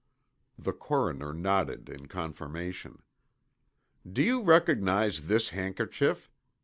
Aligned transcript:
The 0.57 0.73
coroner 0.73 1.31
nodded 1.31 1.87
in 1.87 2.07
confirmation. 2.07 3.03
"Do 4.11 4.23
you 4.23 4.41
recognize 4.41 5.27
this 5.27 5.49
handkerchief?" 5.49 6.31